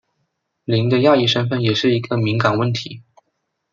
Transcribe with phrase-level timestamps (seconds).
[0.63, 3.03] 林的亚裔身份也是一个敏感问题。